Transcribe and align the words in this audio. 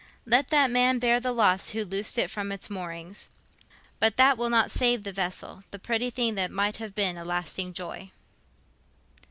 "Let 0.25 0.47
that 0.47 0.71
man 0.71 0.97
bear 0.97 1.19
the 1.19 1.31
loss 1.31 1.69
who 1.69 1.85
loosed 1.85 2.17
it 2.17 2.31
from 2.31 2.51
its 2.51 2.71
moorings." 2.71 3.29
But 3.99 4.17
that 4.17 4.35
will 4.35 4.49
not 4.49 4.71
save 4.71 5.03
the 5.03 5.13
vessel—the 5.13 5.77
pretty 5.77 6.09
thing 6.09 6.33
that 6.33 6.49
might 6.49 6.77
have 6.77 6.95
been 6.95 7.19
a 7.19 7.23
lasting 7.23 7.73
joy. 7.73 8.09